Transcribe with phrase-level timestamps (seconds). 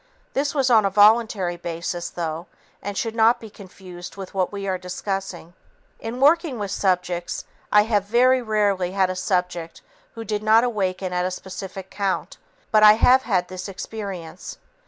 [0.33, 2.47] This was on a voluntary basis, though,
[2.81, 5.53] and should not be confused with what we are discussing.
[5.99, 9.83] In working with subjects, I have very rarely had a subject
[10.15, 12.37] who did not awaken at a specific count,
[12.71, 14.57] but I have had this experience.